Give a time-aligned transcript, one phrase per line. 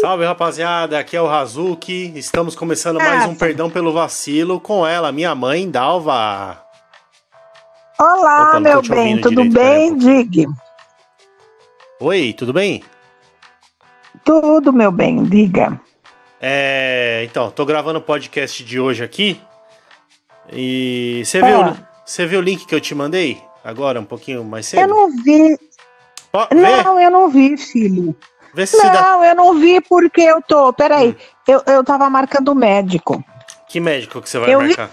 [0.00, 2.12] Salve rapaziada, aqui é o Razuki.
[2.14, 6.62] Estamos começando mais um Perdão pelo Vacilo com ela, minha mãe, Dalva.
[7.98, 10.46] Olá, Opa, meu bem, tudo direito, bem, Dig?
[11.98, 12.84] Oi, tudo bem?
[14.24, 15.80] Tudo, meu bem, diga.
[16.40, 19.40] É, então, tô gravando o podcast de hoje aqui.
[20.52, 21.76] E você viu, ah.
[22.04, 24.82] você viu o link que eu te mandei agora, um pouquinho mais cedo?
[24.82, 25.58] Eu não vi.
[26.54, 28.14] não, eu não vi, filho.
[28.58, 29.28] Vê se não, dá...
[29.28, 30.72] eu não vi porque eu tô.
[30.72, 31.14] Peraí, hum.
[31.46, 33.22] eu, eu tava marcando médico.
[33.68, 34.90] Que médico que você vai eu marcar?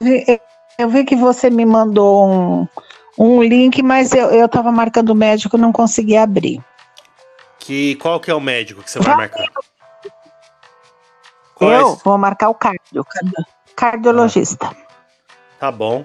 [0.00, 0.40] Vi,
[0.78, 2.68] eu vi que você me mandou um,
[3.18, 6.62] um link, mas eu, eu tava marcando médico não consegui abrir.
[7.58, 9.48] Que, qual que é o médico que você vai marcar?
[11.56, 13.04] Qual eu é vou marcar o cardio,
[13.74, 14.66] cardiologista.
[14.66, 14.76] Ah,
[15.58, 16.04] tá bom.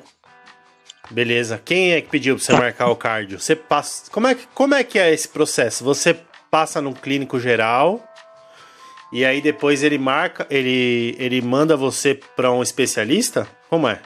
[1.09, 1.59] Beleza.
[1.63, 3.40] Quem é que pediu pra você marcar o cardio?
[3.40, 4.12] Você passa.
[4.12, 5.84] Como é, que, como é que é esse processo?
[5.84, 6.20] Você
[6.52, 8.04] passa num clínico geral
[9.12, 13.47] e aí depois ele marca, ele, ele manda você para um especialista?
[13.69, 14.00] Como é?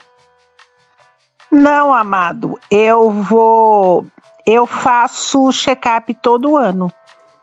[1.52, 2.58] Não, amado.
[2.72, 4.06] Eu vou.
[4.46, 6.92] Eu faço check-up todo ano.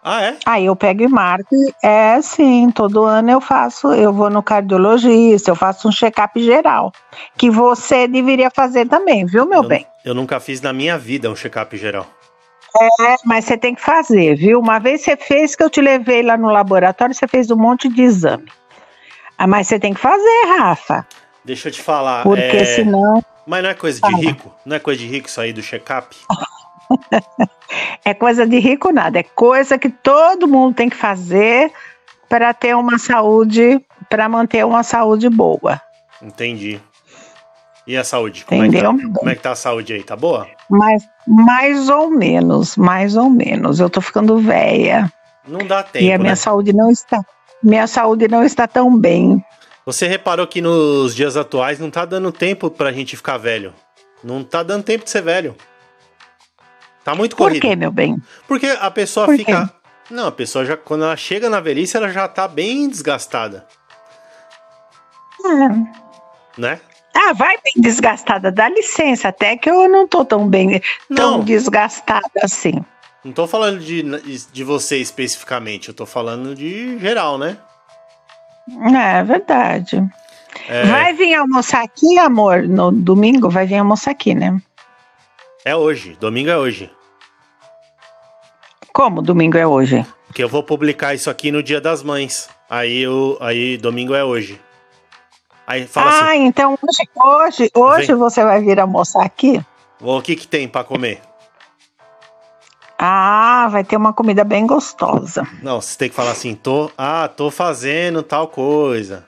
[0.02, 0.36] Ah, é?
[0.46, 1.54] Aí eu pego e marco.
[1.82, 6.92] É, sim, todo ano eu faço, eu vou no cardiologista, eu faço um check-up geral.
[7.36, 9.86] Que você deveria fazer também, viu, meu eu, bem?
[10.04, 12.06] Eu nunca fiz na minha vida um check-up geral.
[13.00, 14.58] É, mas você tem que fazer, viu?
[14.58, 17.88] Uma vez você fez que eu te levei lá no laboratório, você fez um monte
[17.88, 18.50] de exame.
[19.36, 21.06] Ah, mas você tem que fazer, Rafa.
[21.44, 22.22] Deixa eu te falar.
[22.22, 22.64] Porque é...
[22.64, 23.22] senão.
[23.46, 24.54] Mas não é coisa de rico?
[24.64, 26.16] Não é coisa de rico sair do check-up?
[28.04, 31.72] é coisa de rico nada, é coisa que todo mundo tem que fazer
[32.28, 35.80] para ter uma saúde, para manter uma saúde boa.
[36.22, 36.80] Entendi.
[37.86, 38.44] E a saúde?
[38.44, 38.90] Como Entendeu?
[38.90, 40.02] É que tá, como é que tá a saúde aí?
[40.02, 40.46] Tá boa?
[40.68, 43.80] Mais, mais ou menos, mais ou menos.
[43.80, 45.12] Eu tô ficando velha.
[45.48, 46.04] Não dá tempo.
[46.04, 46.36] E a minha né?
[46.36, 47.20] saúde não está.
[47.62, 49.44] Minha saúde não está tão bem.
[49.84, 53.74] Você reparou que nos dias atuais não tá dando tempo pra gente ficar velho.
[54.22, 55.56] Não tá dando tempo de ser velho.
[57.10, 57.60] Tá muito corrido.
[57.60, 58.22] Por quê, meu bem?
[58.46, 59.66] Porque a pessoa Por fica.
[59.66, 60.14] Quê?
[60.14, 60.76] Não, a pessoa já.
[60.76, 63.66] Quando ela chega na velhice, ela já tá bem desgastada.
[65.44, 65.86] Hum.
[66.56, 66.80] Né?
[67.12, 70.80] Ah, vai bem desgastada, dá licença, até que eu não tô tão bem,
[71.12, 71.44] tão não.
[71.44, 72.84] desgastada assim.
[73.24, 74.02] Não tô falando de,
[74.52, 77.56] de você especificamente, eu tô falando de geral, né?
[78.94, 80.00] É verdade.
[80.68, 80.84] É...
[80.84, 83.50] Vai vir almoçar aqui, amor, no domingo?
[83.50, 84.62] Vai vir almoçar aqui, né?
[85.64, 86.90] É hoje, domingo é hoje.
[88.92, 90.04] Como domingo é hoje?
[90.26, 92.48] Porque eu vou publicar isso aqui no Dia das Mães.
[92.68, 94.60] Aí, eu, aí domingo é hoje.
[95.66, 99.64] Aí fala ah, assim, então hoje, hoje, hoje você vai vir almoçar aqui?
[100.00, 101.20] O que que tem para comer?
[102.98, 105.46] Ah, vai ter uma comida bem gostosa.
[105.62, 109.24] Não, você tem que falar assim, tô, ah, tô fazendo tal coisa.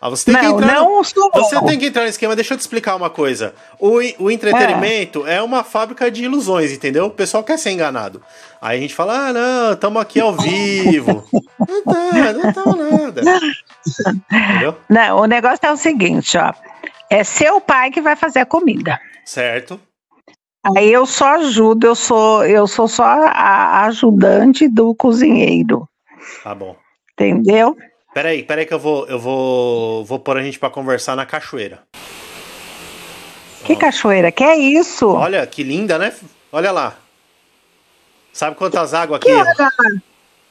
[0.00, 1.30] Ah, você tem não, que entrar não no, sou.
[1.34, 2.34] Você tem que entrar no esquema.
[2.34, 3.54] Deixa eu te explicar uma coisa.
[3.78, 5.34] O, o entretenimento é.
[5.36, 7.06] é uma fábrica de ilusões, entendeu?
[7.06, 8.22] O pessoal quer ser enganado.
[8.62, 11.22] Aí a gente fala: ah, não, estamos aqui ao vivo.
[11.60, 13.22] não tá, não tá nada.
[14.32, 14.76] Entendeu?
[14.88, 16.54] Não, o negócio é o seguinte, ó.
[17.10, 18.98] É seu pai que vai fazer a comida.
[19.24, 19.78] Certo.
[20.76, 25.88] Aí eu só ajudo, eu sou, eu sou só a ajudante do cozinheiro.
[26.42, 26.76] Tá bom.
[27.12, 27.76] Entendeu?
[28.12, 31.80] Peraí, peraí que eu vou, eu vou, vou pôr a gente para conversar na cachoeira.
[33.64, 34.32] Que cachoeira?
[34.32, 35.08] Que é isso?
[35.08, 36.12] Olha, que linda, né?
[36.50, 36.96] Olha lá.
[38.32, 39.30] Sabe quantas águas aqui?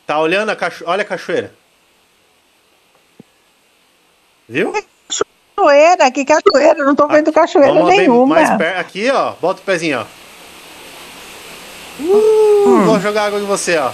[0.08, 0.92] Tá olhando a cachoeira?
[0.92, 1.54] Olha a cachoeira.
[4.48, 4.74] Viu?
[5.58, 6.86] Cachoeira, que cachoeira?
[6.86, 8.36] Não tô vendo cachoeira Vamos nenhuma.
[8.36, 9.34] Mais perto, aqui, ó.
[9.34, 10.06] Bota o pezinho, ó.
[12.02, 12.86] Uh, hum.
[12.86, 13.92] Vou jogar água em você, ó.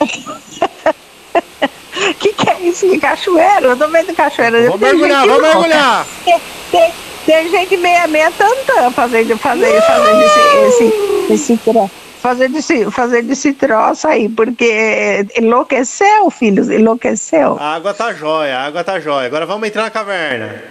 [2.18, 2.88] que que é isso?
[2.88, 3.66] Que cachoeira?
[3.66, 4.62] Eu tô vendo cachoeira.
[4.62, 6.06] Vamos mergulhar, vamos mergulhar.
[6.24, 6.40] Tem,
[6.70, 6.92] tem,
[7.26, 11.90] tem, gente meia meia tantã fazendo, fazendo, fazendo esse, esse, esse troço.
[12.20, 17.56] Fazendo esse, fazendo esse troço aí, porque enlouqueceu, filhos, enlouqueceu.
[17.58, 19.26] A água tá jóia, a água tá jóia.
[19.26, 20.62] Agora vamos entrar na caverna.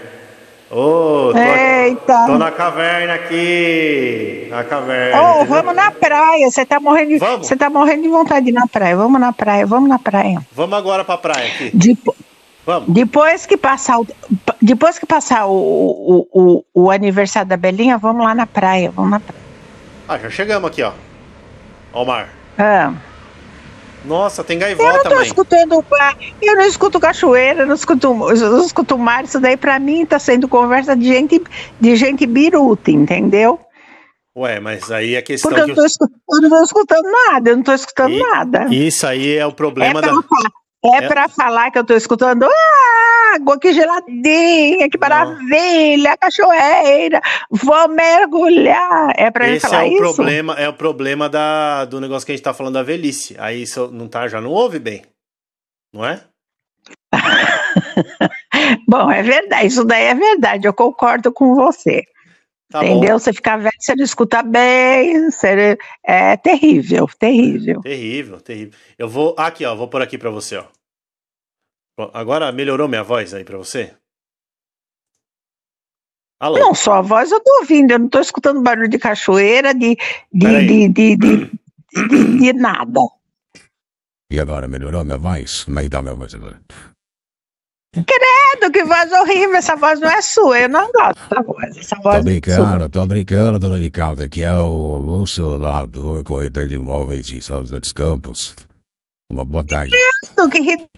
[0.72, 2.26] Ô, oh, tô, Eita.
[2.28, 4.48] tô na caverna aqui.
[4.52, 5.20] Na caverna.
[5.20, 6.50] Ô, oh, vamos na praia.
[6.50, 8.96] Você tá morrendo de, você tá morrendo de vontade de ir na praia.
[8.96, 10.40] Vamos na praia, vamos na praia.
[10.52, 11.72] Vamos agora pra praia aqui.
[11.74, 12.16] Depo
[12.64, 12.88] vamos.
[12.90, 14.08] Depois que passar o,
[14.62, 18.92] depois que passar o, o, o, o aniversário da Belinha, vamos lá na praia.
[18.92, 19.42] Vamos na praia.
[20.08, 20.92] Ah, já chegamos aqui, ó.
[21.94, 22.30] Ó o mar.
[22.60, 22.94] Ah.
[24.06, 25.26] Nossa, tem gaivota, Eu não tô mãe.
[25.26, 25.86] escutando
[26.42, 30.18] eu não escuto cachoeira, não escuto, eu não escuto mar, isso daí pra mim tá
[30.18, 31.42] sendo conversa de gente,
[31.80, 33.60] de gente biruta, entendeu?
[34.38, 35.76] Ué, mas aí a questão Porque eu, que.
[35.82, 38.68] tô escu- eu não tô escutando nada, eu não tô escutando E- nada.
[38.74, 40.22] Isso aí é o É problema pra, da.
[40.22, 40.50] fa-
[40.86, 41.08] é É.
[41.08, 42.50] pra falar que eu tô escutando "Ah,
[43.36, 49.14] água, que geladinha, que maravilha, cachoeira, vou mergulhar.
[49.16, 50.16] É pra ele Esse falar é o isso?
[50.16, 53.36] problema, é o problema da, do negócio que a gente tá falando da velhice.
[53.40, 55.04] Aí isso não tá, já não ouve bem.
[55.94, 56.22] Não é?
[58.88, 62.04] Bom, é verdade, isso daí é verdade, eu concordo com você.
[62.72, 63.18] Tá entendeu?
[63.18, 67.76] Você fica velho, você não escuta bem, você, é terrível, terrível.
[67.76, 67.82] bom.
[67.82, 68.74] Terrível, terrível.
[68.98, 69.34] Eu vou.
[69.38, 70.66] Aqui, ó, vou por aqui pra você, ó.
[72.00, 73.94] Pô, Agora melhorou minha voz aí pra você?
[76.42, 76.58] Alô?
[76.58, 79.98] Não, só a voz eu tô ouvindo, eu não tô escutando barulho de cachoeira, de,
[80.32, 81.46] de, de, de, de,
[82.08, 83.02] de- de nada.
[84.32, 85.66] E agora melhorou minha voz?
[85.66, 86.62] Como é que tá minha voz agora?
[87.94, 91.96] Credo, que voz horrível, essa voz não é sua, eu não gosto dessa voz, essa
[91.98, 92.24] Tô voz é sua.
[92.32, 94.24] brincando, tô brincando, tô brincando.
[94.24, 98.56] Aqui é o Lúcio lá do Corretor de Imóveis de São José dos Campos.
[99.30, 99.92] Uma boa tarde.
[100.50, 100.90] Que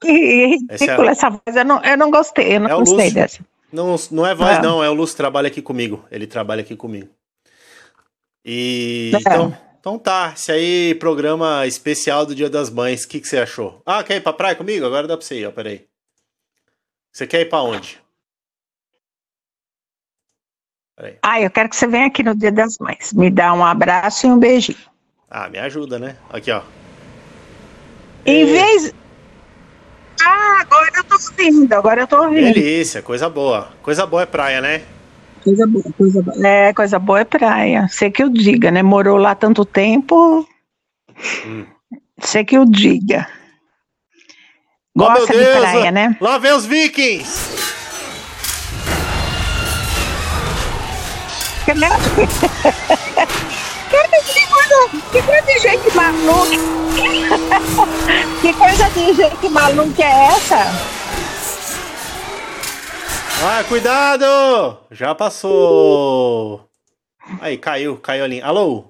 [0.00, 3.40] que Esse é- essa voz, eu não, eu não gostei, eu não É gostei dessa.
[3.72, 4.62] Não, não é voz, É.
[4.62, 6.04] não, é o Lúcio trabalha aqui comigo.
[6.10, 7.08] Ele trabalha aqui comigo.
[8.44, 9.18] E É.
[9.18, 13.38] então, então tá, esse aí programa especial do Dia das Mães, o que, que você
[13.38, 13.82] achou?
[13.84, 14.84] Ah, quer ir pra praia comigo?
[14.86, 15.84] Agora dá pra você ir, ó, peraí.
[17.12, 17.98] Você quer ir pra onde?
[20.96, 21.18] Peraí.
[21.22, 24.26] Ah, eu quero que você venha aqui no Dia das Mães, me dá um abraço
[24.26, 24.78] e um beijinho.
[25.28, 26.16] Ah, me ajuda, né?
[26.30, 26.62] Aqui, ó.
[28.24, 28.44] Em É.
[28.44, 28.94] vez.
[30.24, 32.54] Ah, agora eu tô ouvindo, agora eu tô ouvindo.
[32.54, 33.68] Delícia, coisa boa.
[33.82, 34.82] Coisa boa é praia, né?
[35.42, 36.46] Coisa boa, coisa boa.
[36.46, 37.86] É, coisa boa é praia.
[37.88, 38.82] Sei que eu diga, né?
[38.82, 40.48] Morou lá tanto tempo.
[41.46, 41.66] Hum.
[42.20, 43.28] Sei que eu diga.
[44.96, 46.16] Oh, Gosta de Deus, praia, né?
[46.20, 47.52] Lá vem os vikings!
[51.64, 51.88] Que né?
[55.10, 56.74] Que coisa, de gente maluca.
[58.40, 60.58] Que coisa de gente maluca é essa?
[63.42, 64.78] Ah, cuidado!
[64.90, 66.68] Já passou.
[67.40, 68.40] Aí, caiu, caiu ali.
[68.40, 68.84] Alô?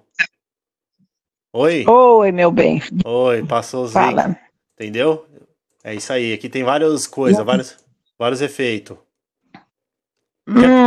[1.52, 1.84] Oi?
[1.86, 2.82] Oi, meu bem.
[3.04, 3.92] Oi, passou os.
[3.92, 4.36] Fala.
[4.74, 5.24] Entendeu?
[5.82, 6.32] É isso aí.
[6.32, 7.76] Aqui tem várias coisas, vários,
[8.18, 8.98] vários efeitos.
[10.48, 10.83] Hum,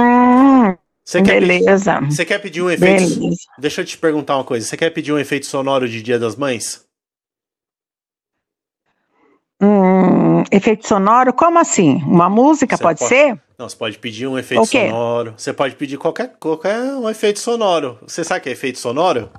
[1.07, 2.01] Você quer, pedir, beleza.
[2.01, 3.15] você quer pedir um efeito?
[3.15, 3.37] Beleza.
[3.57, 4.67] Deixa eu te perguntar uma coisa.
[4.67, 6.85] Você quer pedir um efeito sonoro de Dia das Mães?
[9.61, 11.31] Hum, efeito sonoro?
[11.31, 11.95] Como assim?
[12.03, 13.41] Uma música Você pode, pode- ser?
[13.57, 15.33] Não, você pode pedir um efeito sonoro.
[15.37, 17.97] Você pode pedir qualquer, qualquer um efeito sonoro.
[18.01, 19.31] Você sabe o que é efeito sonoro?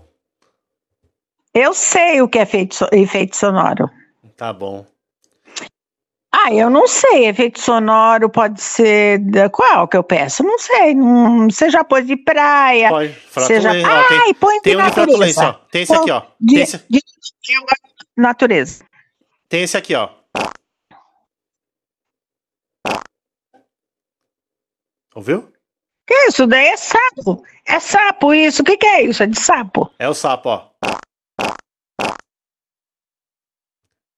[1.52, 3.90] Eu sei o que é efeito, efeito sonoro.
[4.38, 4.86] Tá bom.
[6.44, 7.26] Ah, eu não sei.
[7.26, 9.18] Efeito sonoro pode ser.
[9.18, 10.42] Da, qual que eu peço?
[10.44, 10.94] Não sei.
[10.94, 12.88] Não, você já pôs de praia.
[12.90, 13.12] Pode.
[13.46, 13.90] Seja, Flatulência.
[13.90, 15.52] Ó, tem, ai, põe tem de um de flatulência, ó.
[15.70, 16.20] Tem esse aqui, ó.
[16.20, 17.82] Tem De, esse, eu gosto
[18.16, 18.84] de natureza.
[19.48, 20.10] tem esse aqui, ó.
[25.14, 25.52] Ouviu?
[26.06, 26.46] Que isso?
[26.46, 27.42] Daí é sapo.
[27.66, 28.62] É sapo isso.
[28.62, 29.22] O que, que é isso?
[29.22, 29.90] É de sapo.
[29.98, 30.68] É o sapo, ó.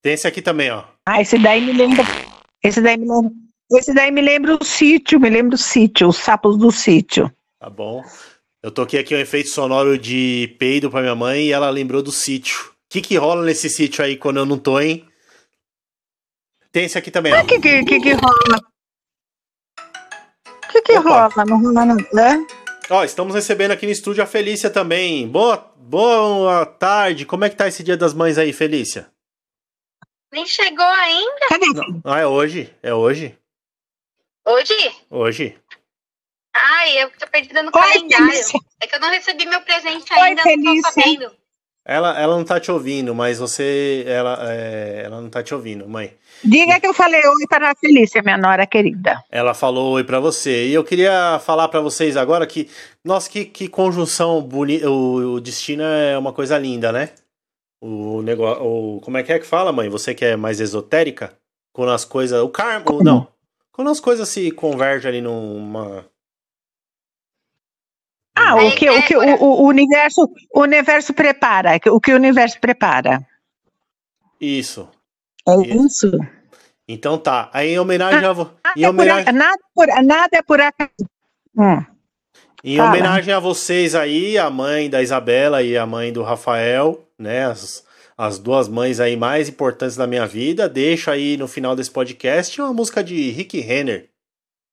[0.02, 0.84] Tem esse aqui também, ó.
[1.06, 2.04] Ah, esse daí me lembra.
[2.62, 3.30] Esse daí me lembra.
[3.72, 7.30] Esse daí me lembra o sítio, me lembra o sítio, os sapos do sítio.
[7.60, 8.02] Tá bom.
[8.62, 12.10] Eu toquei aqui um efeito sonoro de peido pra minha mãe e ela lembrou do
[12.10, 12.56] sítio.
[12.70, 15.06] O que que rola nesse sítio aí quando eu não tô, hein?
[16.72, 17.32] Tem esse aqui também.
[17.32, 18.60] O que, que, que, que rola?
[20.64, 21.28] O que, que Opa.
[21.28, 21.44] rola?
[21.46, 22.46] Não rola não, né?
[22.90, 25.28] Ó, estamos recebendo aqui no estúdio a Felícia também.
[25.28, 27.24] Boa, boa tarde.
[27.24, 29.08] Como é que tá esse Dia das Mães aí, Felícia?
[30.32, 31.46] Nem chegou ainda?
[31.48, 31.66] Cadê?
[32.04, 32.72] Ah, é hoje?
[32.82, 33.36] É hoje?
[34.46, 34.92] Hoje?
[35.10, 35.58] Hoje.
[36.54, 38.26] Ai, eu tô perdida no Oi, calendário.
[38.26, 38.60] Felícia.
[38.80, 40.82] É que eu não recebi meu presente Oi, ainda, não Felícia.
[40.82, 41.40] tô sabendo.
[41.84, 44.04] Ela, ela não tá te ouvindo, mas você.
[44.06, 46.14] Ela, é, ela não tá te ouvindo, mãe.
[46.44, 49.24] Diga que eu falei oi para a Felícia, minha nora querida.
[49.30, 50.66] Ela falou oi pra você.
[50.68, 52.68] E eu queria falar pra vocês agora que.
[53.04, 54.88] Nossa, que, que conjunção bonita.
[54.90, 57.10] O, o destino é uma coisa linda, né?
[57.80, 58.62] O negócio.
[58.64, 59.88] O, como é que é que fala, mãe?
[59.88, 61.32] Você que é mais esotérica?
[61.72, 62.40] Quando as coisas.
[62.42, 62.84] O karma.
[62.92, 63.28] o- Não.
[63.72, 66.04] Quando as coisas se convergem ali numa.
[68.36, 72.58] Ah, o que, o, que o, o universo, o universo prepara, o que o universo
[72.60, 73.26] prepara.
[74.40, 74.88] Isso.
[75.46, 76.06] É Isso.
[76.06, 76.18] isso?
[76.88, 77.50] Então tá.
[77.52, 80.42] Aí em homenagem a, vo- Nada em é por, homenagem, a- nada, por, nada é
[80.42, 80.90] por acaso.
[81.56, 81.84] Hum.
[82.64, 82.88] em fala.
[82.90, 87.44] homenagem a vocês aí, a mãe da Isabela e a mãe do Rafael, né?
[87.46, 87.84] As,
[88.16, 90.68] as duas mães aí mais importantes da minha vida.
[90.68, 94.08] Deixo aí no final desse podcast uma música de Rick Renner.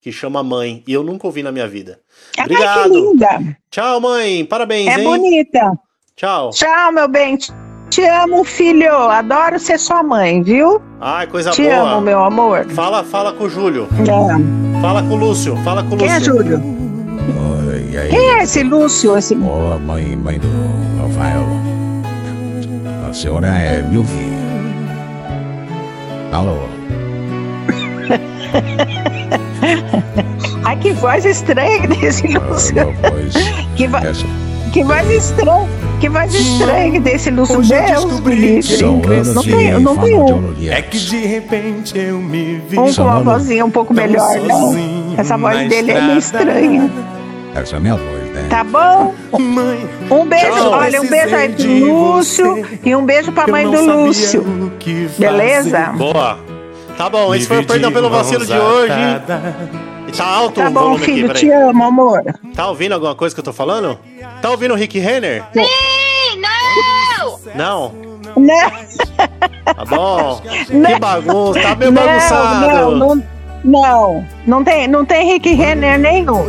[0.02, 0.84] que chama Mãe.
[0.88, 2.00] E eu nunca ouvi na minha vida.
[2.38, 2.94] Ai, que Obrigado.
[2.94, 3.58] linda.
[3.70, 4.46] Tchau, mãe.
[4.46, 5.04] Parabéns, É hein?
[5.04, 5.72] bonita.
[6.16, 6.50] Tchau.
[6.52, 7.38] Tchau, meu bem.
[7.90, 8.94] Te amo, filho.
[8.94, 10.82] Adoro ser sua mãe, viu?
[11.00, 11.76] Ai, coisa Te boa.
[11.76, 12.66] amo, meu amor.
[12.72, 13.88] Fala, fala com o Júlio.
[14.00, 14.82] É.
[14.82, 15.56] Fala com o Lúcio.
[15.64, 16.34] Fala com o Quem é Lúcio.
[16.36, 16.58] Júlio?
[17.70, 18.10] Oi, aí?
[18.10, 19.18] Quem é esse Lúcio?
[19.18, 19.36] Esse...
[19.36, 20.48] Ô, mãe, mãe do
[21.02, 21.46] Rafael.
[23.08, 24.32] A senhora é Milvi.
[26.34, 26.58] Alô?
[30.66, 32.76] Ai, que voz estranha desse Ah, Lúcio.
[32.76, 33.34] meu voz.
[33.76, 33.98] Que, vo...
[33.98, 34.26] Essa,
[34.74, 35.68] que voz estranha.
[36.00, 37.62] Que voz estranha desse Lúcio.
[37.62, 38.64] Deus me livre.
[38.64, 39.02] são
[39.34, 40.54] Não tem- não tem um.
[40.70, 44.76] É que de repente eu me vi Um com uma vozinha um pouco melhor, não.
[45.18, 46.90] Essa voz dele é meio estranha.
[47.56, 48.27] Essa é a minha voz?
[48.50, 49.14] Tá bom?
[49.40, 50.72] Mãe, Um beijo, Tchau.
[50.72, 54.44] olha, um beijo aí pro Lúcio e um beijo pra mãe não do Lúcio.
[55.18, 55.88] Beleza?
[55.98, 56.38] Boa.
[56.98, 58.94] Tá bom, esse foi o perdão pelo vacilo de hoje.
[60.16, 61.62] Tá alto Tá o bom, volume filho, aqui, te peraí.
[61.70, 62.24] amo, amor.
[62.56, 64.00] Tá ouvindo alguma coisa que eu tô falando?
[64.42, 65.44] Tá ouvindo o Rick Renner?
[65.54, 67.40] Sim, não!
[67.56, 67.94] Não?
[68.38, 68.72] Né?
[69.66, 70.42] Tá bom.
[70.70, 70.94] Né?
[70.94, 72.68] Que bagunça, tá meio Não, bagunçado.
[72.68, 73.24] não, não,
[73.64, 76.46] não, não tem, não tem Rick Renner nenhum.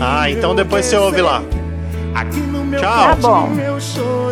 [0.00, 1.42] Ah, então depois você ouve lá.
[2.14, 3.06] Aqui no meu Tchau.
[3.08, 3.48] Tá bom.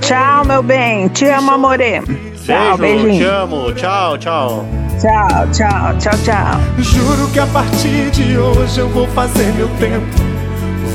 [0.01, 1.09] Tchau, meu bem.
[1.09, 2.03] Te amo, amore.
[2.45, 3.31] Tchau, Beijo, te beijinho.
[3.31, 3.73] amo.
[3.73, 4.65] Tchau, tchau.
[4.99, 6.61] Tchau, tchau, tchau, tchau.
[6.79, 10.07] Juro que a partir de hoje eu vou fazer meu tempo.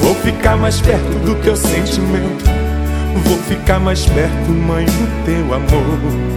[0.01, 2.45] Vou ficar mais perto do teu sentimento.
[3.25, 6.34] Vou ficar mais perto, mãe, do teu amor.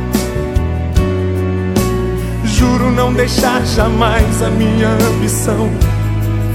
[3.09, 5.71] Não deixar jamais a minha ambição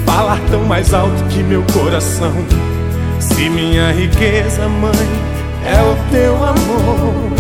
[0.06, 2.32] falar tão mais alto que meu coração.
[3.20, 4.92] Se minha riqueza, mãe,
[5.66, 7.32] é o teu amor.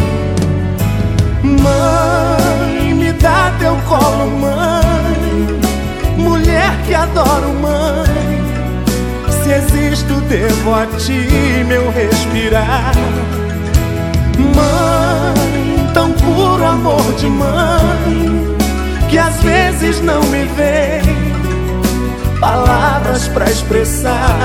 [1.43, 5.59] Mãe, me dá teu colo, mãe.
[6.17, 8.41] Mulher que adoro, mãe.
[9.29, 12.93] Se existo, devo a ti meu respirar.
[14.55, 18.52] Mãe, tão puro amor de mãe,
[19.13, 21.03] que às vezes não me vem
[22.39, 24.39] palavras pra expressar.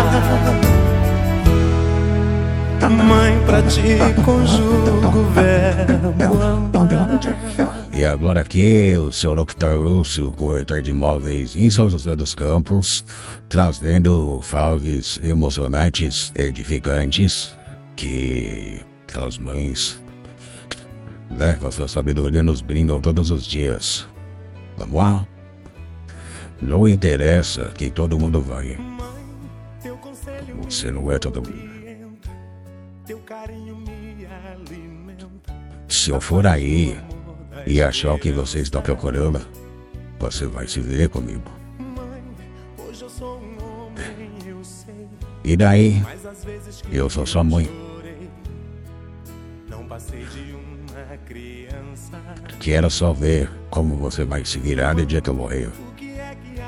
[2.90, 7.18] Mãe, pra ti conjugo verbo amar.
[7.94, 9.78] E agora aqui, o seu Dr.
[9.78, 13.02] Lúcio, corretor de imóveis em São José dos Campos,
[13.48, 17.56] trazendo falas emocionantes, edificantes,
[17.96, 18.82] que
[19.14, 19.98] as mães,
[21.30, 24.06] né, com a sua sabedoria, nos brindam todos os dias.
[24.78, 25.26] Vamos lá?
[26.62, 28.78] Não interessa que todo mundo vai.
[30.64, 31.78] Você não é todo mundo.
[35.88, 36.98] Se eu for aí
[37.66, 39.40] e achar o que você está procurando,
[40.18, 41.50] você vai se ver comigo.
[45.42, 46.02] E daí,
[46.92, 47.87] eu sou sua mãe.
[52.60, 55.68] Quero só ver como você vai se virar no dia que eu morrer.
[55.68, 56.60] O que é que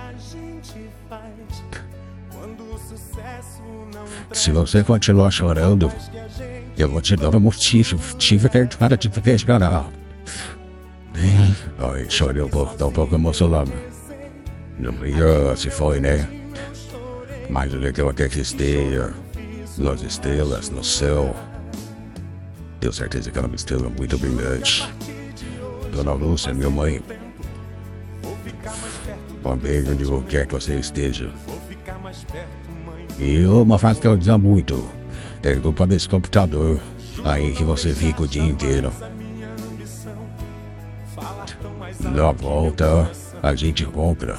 [4.33, 5.91] Se você continuar chorando,
[6.77, 7.99] que eu vou te dar um motivo.
[8.17, 9.91] Tive cara de te chorar.
[11.79, 13.73] Ai, chorei um pouco, tá um pouco emocionado.
[14.79, 15.11] Não me
[15.57, 16.27] se foi, né?
[17.49, 17.79] Mas o
[18.29, 19.13] que esteja
[19.77, 21.35] nas estrelas, no céu.
[22.81, 24.91] Tenho certeza que ela é uma estrela muito brilhante.
[25.93, 27.03] Dona Lúcia, minha mãe.
[29.45, 31.31] Um beijo onde quer que você esteja.
[33.19, 34.89] E uma frase que eu dizia muito.
[35.43, 36.81] É culpa desse computador.
[37.25, 38.91] Aí que você fica o dia inteiro.
[42.01, 43.11] Na volta,
[43.43, 44.39] a gente compra.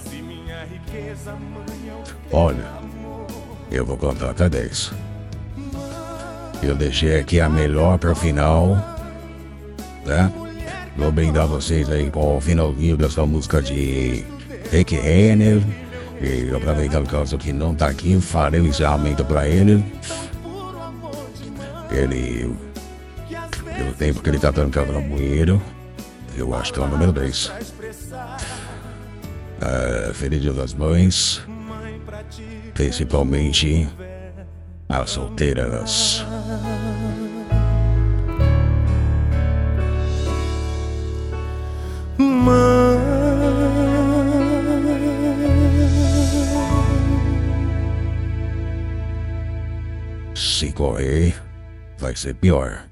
[2.31, 2.65] Olha,
[3.69, 5.10] eu vou contar até 10.
[6.61, 8.75] Eu deixei aqui a melhor pro final.
[10.05, 10.31] Né?
[10.95, 14.23] Vou brindar vocês aí com o finalzinho dessa música de
[14.71, 15.61] Rick Renner.
[16.21, 19.83] E aproveitando que eu que não tá aqui, farei o encerramento pra ele.
[21.89, 22.55] Ele.
[23.77, 25.59] Pelo tempo que ele tá trancado no banheiro,
[26.37, 27.51] eu acho que é o número 10.
[29.61, 31.41] É, feliz Dia das Mães.
[32.75, 33.87] Principalmente
[34.91, 36.25] as solteiras.
[50.35, 51.33] Se correr,
[51.97, 52.90] vai ser pior.